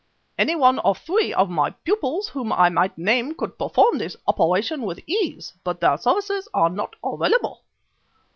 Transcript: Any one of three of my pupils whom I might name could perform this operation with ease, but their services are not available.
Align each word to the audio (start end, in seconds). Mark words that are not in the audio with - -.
Any 0.35 0.55
one 0.55 0.79
of 0.79 0.97
three 0.97 1.31
of 1.31 1.51
my 1.51 1.69
pupils 1.69 2.29
whom 2.29 2.51
I 2.51 2.69
might 2.69 2.97
name 2.97 3.35
could 3.35 3.59
perform 3.59 3.99
this 3.99 4.17
operation 4.25 4.81
with 4.81 4.99
ease, 5.07 5.53
but 5.63 5.79
their 5.79 5.99
services 5.99 6.47
are 6.55 6.71
not 6.71 6.95
available. 7.05 7.61